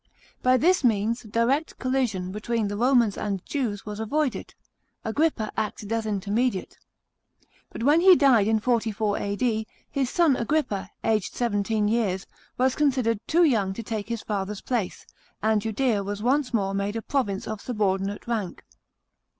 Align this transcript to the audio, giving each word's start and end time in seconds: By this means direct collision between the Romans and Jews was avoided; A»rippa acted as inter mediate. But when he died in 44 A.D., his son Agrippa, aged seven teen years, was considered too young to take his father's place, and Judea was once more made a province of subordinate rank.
By 0.41 0.57
this 0.57 0.83
means 0.83 1.21
direct 1.21 1.77
collision 1.77 2.31
between 2.31 2.69
the 2.69 2.75
Romans 2.75 3.19
and 3.19 3.45
Jews 3.45 3.85
was 3.85 3.99
avoided; 3.99 4.55
A»rippa 5.05 5.51
acted 5.55 5.91
as 5.91 6.07
inter 6.07 6.31
mediate. 6.31 6.79
But 7.69 7.83
when 7.83 8.01
he 8.01 8.15
died 8.15 8.47
in 8.47 8.59
44 8.59 9.19
A.D., 9.19 9.67
his 9.91 10.09
son 10.09 10.35
Agrippa, 10.35 10.89
aged 11.03 11.35
seven 11.35 11.61
teen 11.61 11.87
years, 11.87 12.25
was 12.57 12.73
considered 12.73 13.19
too 13.27 13.43
young 13.43 13.73
to 13.75 13.83
take 13.83 14.09
his 14.09 14.23
father's 14.23 14.61
place, 14.61 15.05
and 15.43 15.61
Judea 15.61 16.01
was 16.03 16.23
once 16.23 16.51
more 16.51 16.73
made 16.73 16.95
a 16.95 17.03
province 17.03 17.47
of 17.47 17.61
subordinate 17.61 18.25
rank. 18.25 18.63